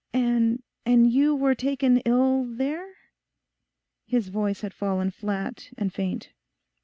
[0.15, 2.95] 'And and you were taken ill there?'
[4.07, 6.29] His voice had fallen flat and faint.